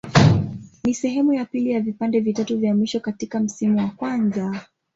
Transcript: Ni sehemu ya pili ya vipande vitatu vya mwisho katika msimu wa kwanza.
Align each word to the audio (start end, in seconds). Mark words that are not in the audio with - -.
Ni 0.83 0.93
sehemu 0.93 1.33
ya 1.33 1.45
pili 1.45 1.71
ya 1.71 1.79
vipande 1.81 2.19
vitatu 2.19 2.57
vya 2.57 2.75
mwisho 2.75 2.99
katika 2.99 3.39
msimu 3.39 3.77
wa 3.77 3.89
kwanza. 3.89 4.61